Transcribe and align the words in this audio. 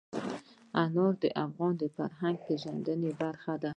انار 0.83 1.13
د 1.23 1.23
افغانانو 1.45 1.79
د 1.81 1.83
فرهنګي 1.95 2.41
پیژندنې 2.45 3.11
برخه 3.21 3.53
ده. 3.61 3.69